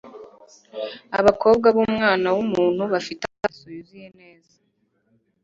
[1.19, 4.53] Abakobwa b'Umwana w'umuntu bafite amaso yuzuye neza